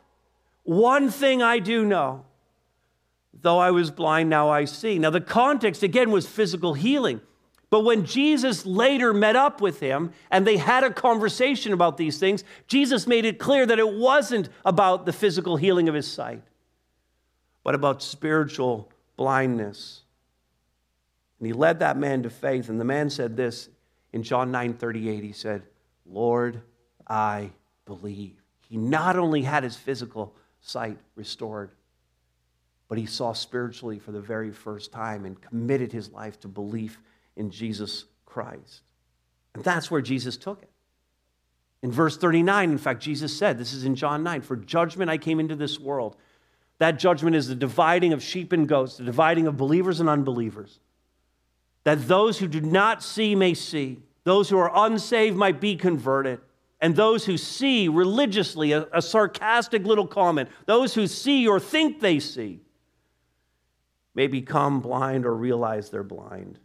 [0.63, 2.25] One thing I do know
[3.41, 4.99] though I was blind, now I see.
[4.99, 7.21] Now, the context again was physical healing.
[7.69, 12.17] But when Jesus later met up with him and they had a conversation about these
[12.17, 16.43] things, Jesus made it clear that it wasn't about the physical healing of his sight,
[17.63, 20.03] but about spiritual blindness.
[21.39, 22.69] And he led that man to faith.
[22.69, 23.69] And the man said this
[24.13, 25.23] in John 9 38.
[25.23, 25.63] He said,
[26.05, 26.61] Lord,
[27.07, 27.51] I
[27.85, 28.41] believe.
[28.67, 31.71] He not only had his physical sight restored,
[32.89, 36.99] but he saw spiritually for the very first time and committed his life to belief
[37.35, 38.81] in Jesus Christ.
[39.53, 40.69] And that's where Jesus took it.
[41.83, 45.17] In verse 39, in fact, Jesus said, This is in John 9, for judgment I
[45.17, 46.15] came into this world.
[46.79, 50.79] That judgment is the dividing of sheep and goats, the dividing of believers and unbelievers
[51.87, 56.41] that those who do not see may see, those who are unsaved might be converted,
[56.81, 62.01] and those who see religiously, a, a sarcastic little comment, those who see or think
[62.01, 62.59] they see,
[64.15, 66.59] may become blind or realize they're blind.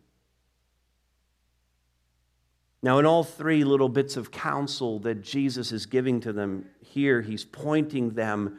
[2.83, 7.23] Now, in all three little bits of counsel that Jesus is giving to them here,
[7.23, 8.59] he's pointing them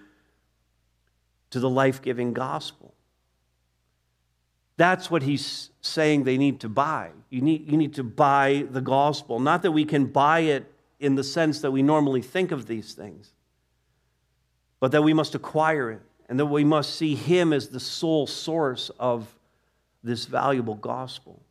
[1.49, 2.92] to the life giving gospel.
[4.77, 7.12] That's what he's saying they need to buy.
[7.29, 9.39] You need, you need to buy the gospel.
[9.39, 12.93] Not that we can buy it in the sense that we normally think of these
[12.93, 13.33] things,
[14.79, 18.25] but that we must acquire it and that we must see him as the sole
[18.25, 19.27] source of
[20.03, 21.41] this valuable gospel.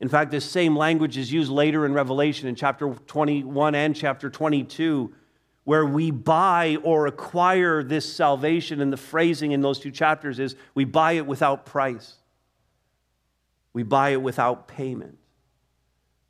[0.00, 4.30] In fact, this same language is used later in Revelation in chapter 21 and chapter
[4.30, 5.12] 22,
[5.64, 8.80] where we buy or acquire this salvation.
[8.80, 12.14] And the phrasing in those two chapters is we buy it without price.
[13.72, 15.18] We buy it without payment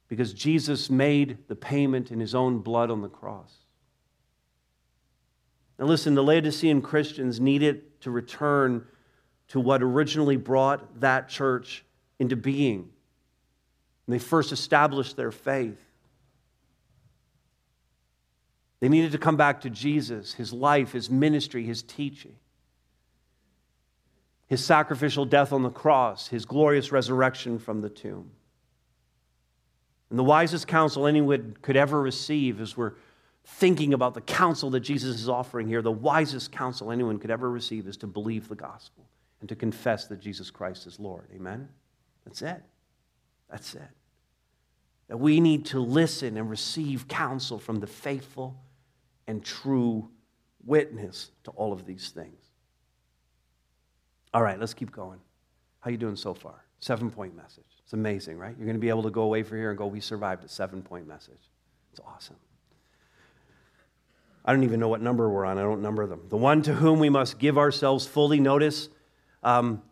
[0.09, 3.55] because Jesus made the payment in his own blood on the cross.
[5.79, 8.85] Now, listen, the Laodicean Christians needed to return
[9.49, 11.85] to what originally brought that church
[12.19, 12.91] into being.
[14.07, 15.81] And they first established their faith.
[18.81, 22.37] They needed to come back to Jesus, his life, his ministry, his teaching
[24.51, 28.33] his sacrificial death on the cross, his glorious resurrection from the tomb.
[30.11, 32.95] And the wisest counsel anyone could ever receive as we're
[33.47, 37.49] thinking about the counsel that Jesus is offering here, the wisest counsel anyone could ever
[37.49, 39.09] receive is to believe the gospel
[39.39, 41.29] and to confess that Jesus Christ is Lord.
[41.33, 41.69] Amen?
[42.25, 42.61] That's it.
[43.49, 43.89] That's it.
[45.07, 48.61] That we need to listen and receive counsel from the faithful
[49.29, 50.11] and true
[50.67, 52.50] witness to all of these things.
[54.33, 55.19] All right, let's keep going.
[55.81, 56.65] How you doing so far?
[56.79, 57.65] Seven point message.
[57.83, 58.55] It's amazing, right?
[58.57, 60.49] You're going to be able to go away from here and go, we survived a
[60.49, 61.51] seven point message.
[61.93, 62.37] It's awesome.
[64.45, 65.59] I don't even know what number we're on.
[65.59, 66.21] I don't number them.
[66.29, 68.89] The one to whom we must give ourselves fully notice,
[69.43, 69.83] um,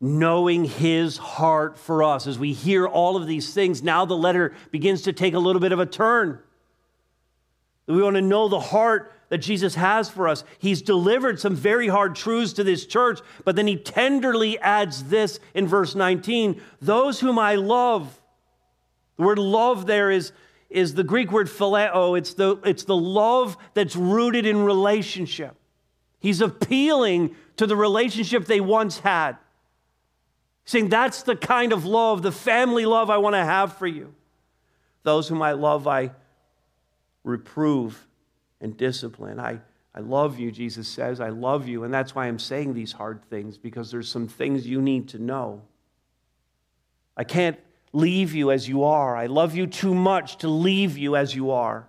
[0.00, 2.26] knowing his heart for us.
[2.26, 5.60] As we hear all of these things, now the letter begins to take a little
[5.60, 6.40] bit of a turn.
[7.86, 10.44] We want to know the heart that Jesus has for us.
[10.58, 15.40] He's delivered some very hard truths to this church, but then he tenderly adds this
[15.54, 18.20] in verse 19 Those whom I love.
[19.16, 20.32] The word love there is,
[20.68, 22.18] is the Greek word phileo.
[22.18, 25.56] It's the, it's the love that's rooted in relationship.
[26.20, 29.38] He's appealing to the relationship they once had,
[30.66, 34.12] saying, That's the kind of love, the family love I want to have for you.
[35.04, 36.10] Those whom I love, I
[37.24, 38.06] reprove
[38.62, 39.38] and discipline.
[39.38, 39.60] I,
[39.94, 41.20] I love you, Jesus says.
[41.20, 41.84] I love you.
[41.84, 45.18] And that's why I'm saying these hard things, because there's some things you need to
[45.18, 45.62] know.
[47.16, 47.58] I can't
[47.92, 49.14] leave you as you are.
[49.14, 51.86] I love you too much to leave you as you are.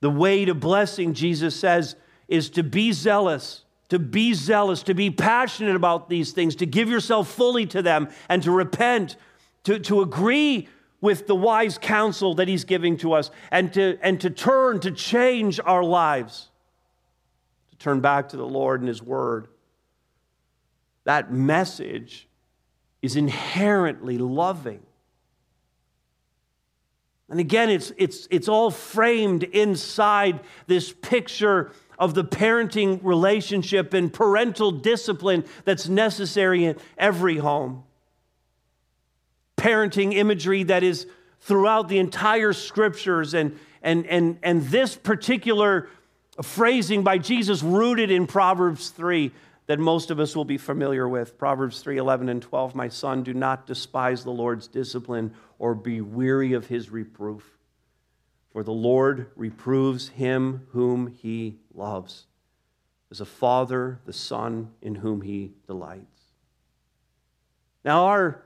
[0.00, 1.94] The way to blessing, Jesus says,
[2.26, 6.88] is to be zealous, to be zealous, to be passionate about these things, to give
[6.88, 9.16] yourself fully to them, and to repent,
[9.62, 10.68] to, to agree
[11.04, 14.90] with the wise counsel that He's giving to us, and to, and to turn, to
[14.90, 16.48] change our lives,
[17.72, 19.48] to turn back to the Lord and His Word.
[21.04, 22.26] That message
[23.02, 24.80] is inherently loving.
[27.28, 34.10] And again, it's, it's, it's all framed inside this picture of the parenting relationship and
[34.10, 37.84] parental discipline that's necessary in every home.
[39.64, 41.06] Parenting imagery that is
[41.40, 45.88] throughout the entire scriptures, and, and, and, and this particular
[46.42, 49.32] phrasing by Jesus rooted in Proverbs 3
[49.66, 51.38] that most of us will be familiar with.
[51.38, 56.02] Proverbs 3 11 and 12 my son do not despise the lord's discipline or be
[56.02, 57.58] weary of his reproof.
[58.52, 62.26] For the lord reproves him whom he loves.
[63.10, 66.04] As a father the son in whom he delights.
[67.82, 68.43] Now our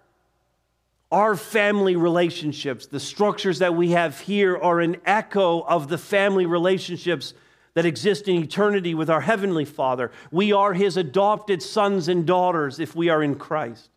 [1.10, 6.46] our family relationships the structures that we have here are an echo of the family
[6.46, 7.34] relationships
[7.74, 10.10] that exist in eternity with our Heavenly Father.
[10.30, 13.90] We are His adopted sons and daughters if we are in Christ.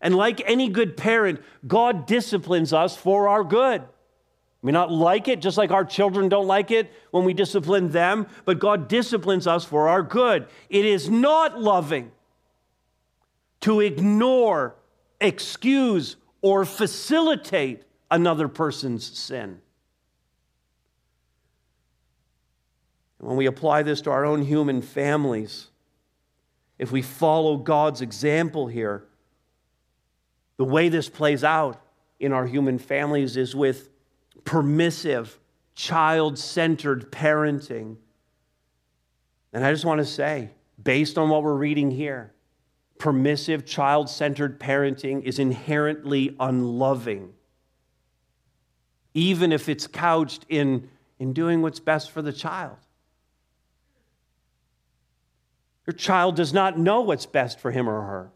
[0.00, 3.84] And like any good parent, God disciplines us for our good.
[4.62, 8.26] We not like it, just like our children don't like it when we discipline them,
[8.44, 10.46] but God disciplines us for our good.
[10.68, 12.10] It is not loving
[13.60, 14.74] to ignore,
[15.20, 19.62] excuse, or facilitate another person's sin.
[23.16, 25.68] When we apply this to our own human families,
[26.78, 29.06] if we follow God's example here,
[30.58, 31.80] the way this plays out
[32.20, 33.88] in our human families is with
[34.44, 35.40] permissive,
[35.74, 37.96] child centered parenting.
[39.54, 40.50] And I just want to say,
[40.82, 42.33] based on what we're reading here,
[43.04, 47.34] permissive, child centered parenting is inherently unloving,
[49.12, 50.88] even if it's couched in,
[51.18, 52.78] in doing what's best for the child.
[55.86, 58.30] Your child does not know what's best for him or her.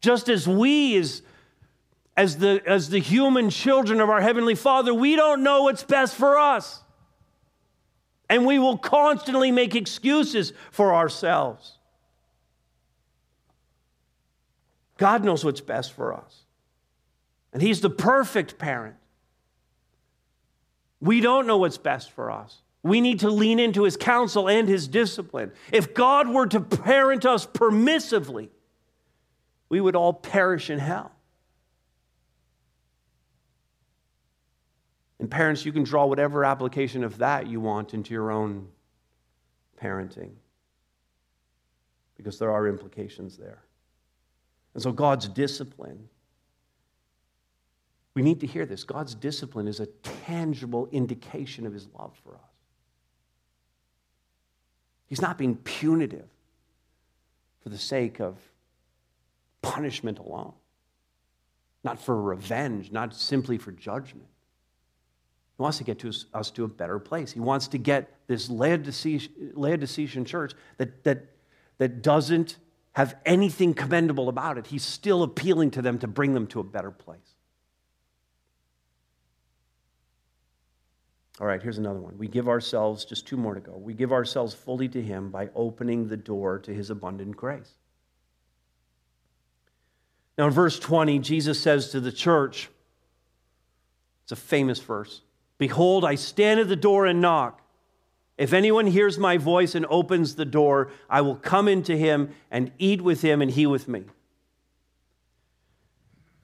[0.00, 1.20] Just as we, as,
[2.16, 6.14] as, the, as the human children of our Heavenly Father, we don't know what's best
[6.14, 6.80] for us.
[8.30, 11.76] And we will constantly make excuses for ourselves.
[15.02, 16.44] God knows what's best for us.
[17.52, 18.94] And He's the perfect parent.
[21.00, 22.58] We don't know what's best for us.
[22.84, 25.50] We need to lean into his counsel and his discipline.
[25.72, 28.50] If God were to parent us permissively,
[29.68, 31.10] we would all perish in hell.
[35.18, 38.68] And parents, you can draw whatever application of that you want into your own
[39.82, 40.34] parenting
[42.16, 43.64] because there are implications there.
[44.74, 46.08] And so God's discipline,
[48.14, 48.84] we need to hear this.
[48.84, 49.86] God's discipline is a
[50.26, 52.40] tangible indication of his love for us.
[55.06, 56.28] He's not being punitive
[57.62, 58.38] for the sake of
[59.60, 60.54] punishment alone,
[61.84, 64.26] not for revenge, not simply for judgment.
[65.58, 67.30] He wants to get to us, us to a better place.
[67.30, 71.26] He wants to get this Laodicean, Laodicean church that, that,
[71.78, 72.56] that doesn't
[72.92, 74.66] have anything commendable about it.
[74.66, 77.18] He's still appealing to them to bring them to a better place.
[81.40, 82.18] All right, here's another one.
[82.18, 83.72] We give ourselves, just two more to go.
[83.72, 87.72] We give ourselves fully to Him by opening the door to His abundant grace.
[90.36, 92.68] Now, in verse 20, Jesus says to the church,
[94.24, 95.22] it's a famous verse
[95.58, 97.61] Behold, I stand at the door and knock.
[98.42, 102.72] If anyone hears my voice and opens the door, I will come into him and
[102.76, 104.02] eat with him and he with me.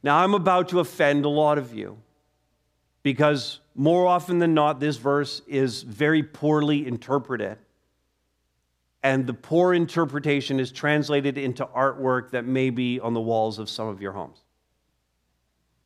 [0.04, 1.98] Now, I'm about to offend a lot of you
[3.02, 7.58] because more often than not, this verse is very poorly interpreted.
[9.02, 13.68] And the poor interpretation is translated into artwork that may be on the walls of
[13.68, 14.38] some of your homes.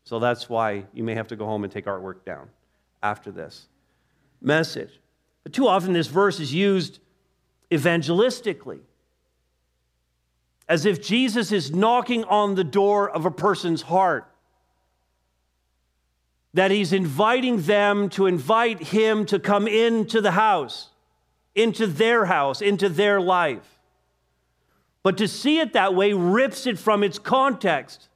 [0.05, 2.51] So that's why you may have to go home and take artwork down
[3.03, 3.69] after this
[4.43, 4.99] message.
[5.43, 7.01] But too often, this verse is used
[7.71, 8.81] evangelistically,
[10.69, 14.29] as if Jesus is knocking on the door of a person's heart
[16.55, 20.91] that he's inviting them to invite him to come into the house,
[21.55, 23.79] into their house, into their life.
[25.03, 28.09] But to see it that way rips it from its context.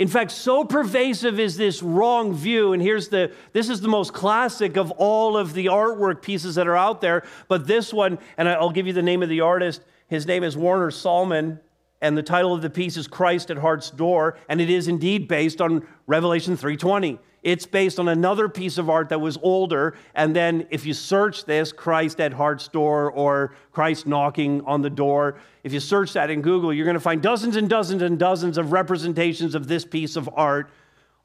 [0.00, 4.14] In fact, so pervasive is this wrong view, and here's the this is the most
[4.14, 7.22] classic of all of the artwork pieces that are out there.
[7.48, 9.82] But this one, and I'll give you the name of the artist.
[10.08, 11.60] His name is Warner Sallman
[12.00, 15.28] and the title of the piece is Christ at Heart's Door, and it is indeed
[15.28, 17.18] based on Revelation 3:20.
[17.42, 21.46] It's based on another piece of art that was older, and then if you search
[21.46, 26.30] this, Christ at Heart's Door or Christ knocking on the door, if you search that
[26.30, 29.84] in Google, you're going to find dozens and dozens and dozens of representations of this
[29.84, 30.70] piece of art,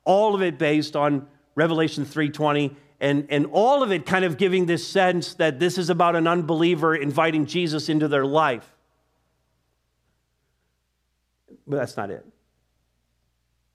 [0.06, 4.66] all of it based on Revelation 3:20 and, and all of it kind of giving
[4.66, 8.74] this sense that this is about an unbeliever inviting Jesus into their life.
[11.68, 12.26] But that's not it.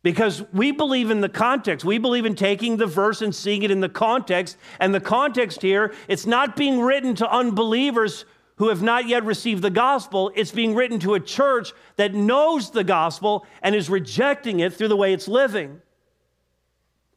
[0.02, 1.84] Because we believe in the context.
[1.84, 4.56] We believe in taking the verse and seeing it in the context.
[4.78, 8.24] And the context here, it's not being written to unbelievers
[8.56, 10.30] who have not yet received the gospel.
[10.34, 14.88] It's being written to a church that knows the gospel and is rejecting it through
[14.88, 15.80] the way it's living.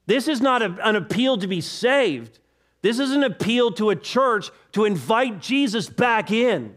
[0.06, 2.40] This is not a, an appeal to be saved.
[2.82, 6.76] This is an appeal to a church to invite Jesus back in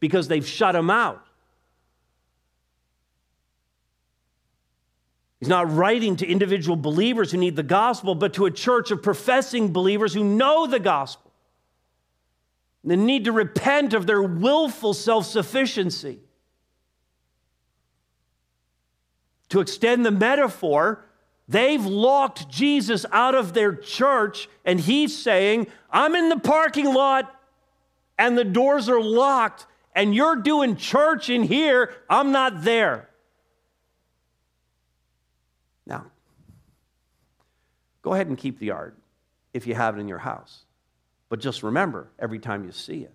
[0.00, 1.25] because they've shut him out.
[5.40, 9.02] He's not writing to individual believers who need the gospel, but to a church of
[9.02, 11.30] professing believers who know the gospel.
[12.84, 16.20] They need to repent of their willful self sufficiency.
[19.50, 21.04] To extend the metaphor,
[21.48, 27.32] they've locked Jesus out of their church, and he's saying, I'm in the parking lot,
[28.18, 31.92] and the doors are locked, and you're doing church in here.
[32.08, 33.08] I'm not there.
[35.86, 36.06] Now,
[38.06, 38.96] go ahead and keep the art
[39.52, 40.62] if you have it in your house.
[41.28, 43.12] But just remember every time you see it.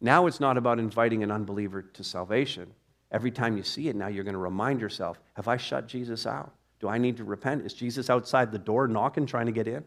[0.00, 2.72] Now it's not about inviting an unbeliever to salvation.
[3.12, 6.26] Every time you see it, now you're going to remind yourself Have I shut Jesus
[6.26, 6.52] out?
[6.80, 7.64] Do I need to repent?
[7.64, 9.84] Is Jesus outside the door knocking, trying to get in?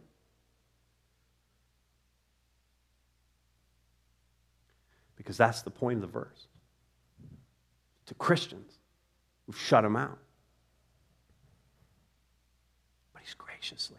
[5.17, 6.47] Because that's the point of the verse.
[8.05, 8.71] To Christians
[9.45, 10.19] who've shut him out.
[13.65, 13.97] Graciously.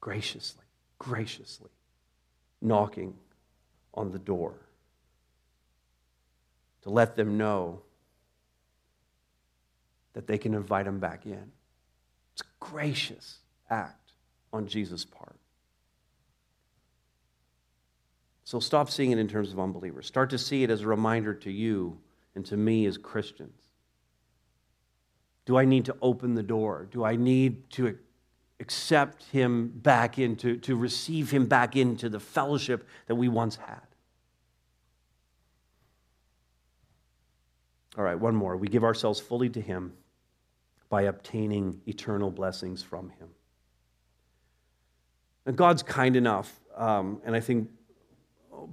[0.00, 0.64] Graciously,
[0.98, 1.70] graciously
[2.60, 3.14] knocking
[3.94, 4.54] on the door
[6.82, 7.80] to let them know
[10.12, 11.52] that they can invite them back in.
[12.32, 13.38] It's a gracious
[13.68, 14.12] act
[14.52, 15.36] on Jesus' part.
[18.44, 20.06] So stop seeing it in terms of unbelievers.
[20.06, 21.98] Start to see it as a reminder to you
[22.34, 23.67] and to me as Christians
[25.48, 26.88] do I need to open the door?
[26.90, 27.96] Do I need to
[28.60, 33.80] accept him back into, to receive him back into the fellowship that we once had?
[37.96, 38.58] All right, one more.
[38.58, 39.94] We give ourselves fully to him
[40.90, 43.28] by obtaining eternal blessings from him.
[45.46, 47.70] And God's kind enough, um, and I think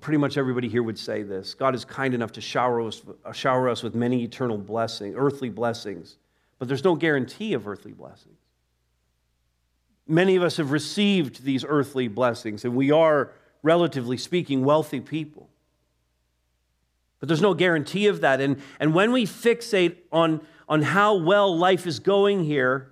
[0.02, 3.02] pretty much everybody here would say this God is kind enough to shower us,
[3.32, 6.18] shower us with many eternal blessings, earthly blessings
[6.58, 8.38] but there's no guarantee of earthly blessings.
[10.08, 13.32] Many of us have received these earthly blessings, and we are,
[13.64, 15.50] relatively speaking, wealthy people.
[17.20, 18.40] But there's no guarantee of that.
[18.40, 22.92] And, and when we fixate on, on how well life is going here,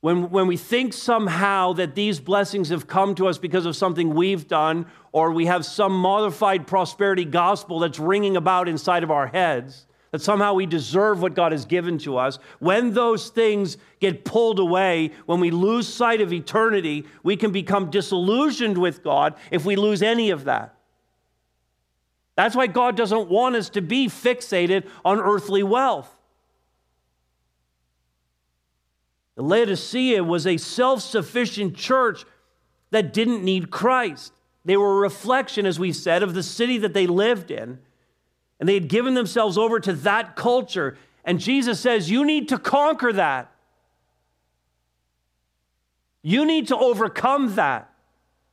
[0.00, 4.14] when, when we think somehow that these blessings have come to us because of something
[4.14, 9.26] we've done, or we have some modified prosperity gospel that's ringing about inside of our
[9.26, 14.24] heads, that somehow we deserve what God has given to us, when those things get
[14.24, 19.64] pulled away, when we lose sight of eternity, we can become disillusioned with God if
[19.64, 20.76] we lose any of that.
[22.36, 26.14] That's why God doesn't want us to be fixated on earthly wealth.
[29.34, 32.24] The Laodicea was a self sufficient church
[32.92, 34.32] that didn't need Christ.
[34.64, 37.80] They were a reflection, as we said, of the city that they lived in.
[38.60, 40.96] And they had given themselves over to that culture.
[41.24, 43.50] And Jesus says, You need to conquer that.
[46.22, 47.90] You need to overcome that.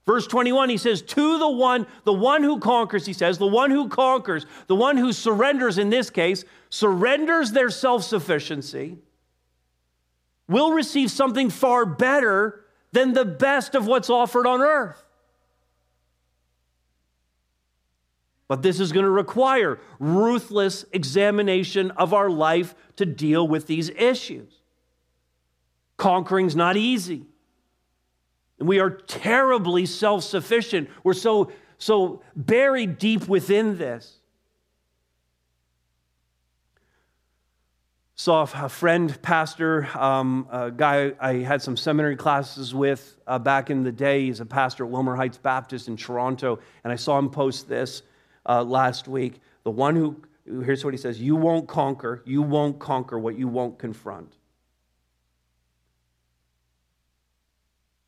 [0.05, 3.71] Verse 21, he says, To the one, the one who conquers, he says, the one
[3.71, 8.97] who conquers, the one who surrenders in this case, surrenders their self sufficiency,
[10.47, 15.01] will receive something far better than the best of what's offered on earth.
[18.51, 23.89] But this is going to require ruthless examination of our life to deal with these
[23.91, 24.51] issues.
[25.95, 27.27] Conquering's not easy.
[28.59, 30.89] And we are terribly self sufficient.
[31.01, 34.19] We're so, so buried deep within this.
[38.15, 43.69] Saw a friend, pastor, um, a guy I had some seminary classes with uh, back
[43.69, 44.25] in the day.
[44.25, 46.59] He's a pastor at Wilmar Heights Baptist in Toronto.
[46.83, 48.03] And I saw him post this
[48.45, 49.39] uh, last week.
[49.63, 50.21] The one who,
[50.63, 54.35] here's what he says You won't conquer, you won't conquer what you won't confront.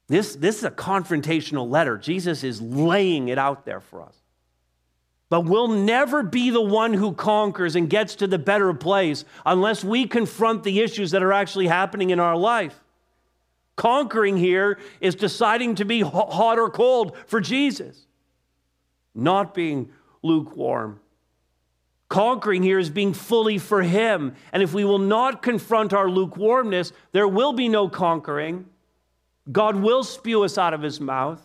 [0.08, 1.98] This, this is a confrontational letter.
[1.98, 4.16] Jesus is laying it out there for us.
[5.30, 9.84] But we'll never be the one who conquers and gets to the better place unless
[9.84, 12.80] we confront the issues that are actually happening in our life.
[13.76, 18.06] Conquering here is deciding to be hot or cold for Jesus,
[19.16, 19.90] not being
[20.24, 21.00] lukewarm.
[22.10, 24.36] Conquering here is being fully for Him.
[24.52, 28.66] And if we will not confront our lukewarmness, there will be no conquering.
[29.52, 31.42] God will spew us out of His mouth.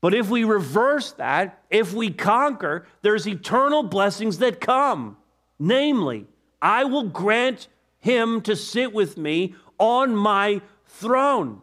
[0.00, 5.16] But if we reverse that, if we conquer, there's eternal blessings that come.
[5.58, 6.26] Namely,
[6.60, 7.68] I will grant
[8.00, 11.62] him to sit with me on my throne.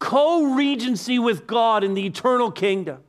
[0.00, 3.04] Co regency with God in the eternal kingdom.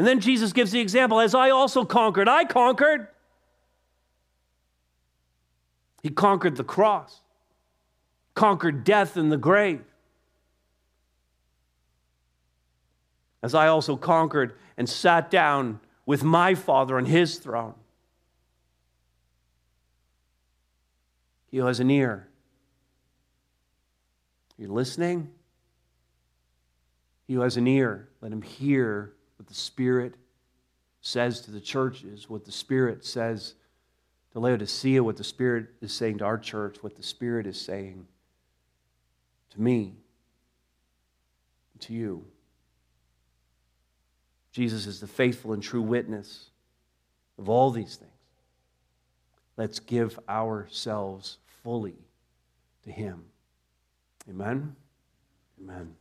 [0.00, 3.06] And then Jesus gives the example as I also conquered, I conquered.
[6.02, 7.20] He conquered the cross,
[8.32, 9.84] conquered death and the grave.
[13.42, 17.74] as I also conquered and sat down with my Father on his throne.
[21.50, 22.26] He has an ear.
[24.56, 25.30] You're listening?
[27.26, 29.12] He has an ear, let him hear
[29.50, 30.14] the Spirit
[31.00, 33.54] says to the churches, what the Spirit says
[34.32, 38.06] to Laodicea, what the Spirit is saying to our church, what the Spirit is saying
[39.50, 39.94] to me,
[41.80, 42.24] to you.
[44.52, 46.50] Jesus is the faithful and true witness
[47.38, 48.10] of all these things.
[49.56, 51.96] Let's give ourselves fully
[52.84, 53.24] to Him.
[54.28, 54.76] Amen.
[55.60, 55.96] Amen.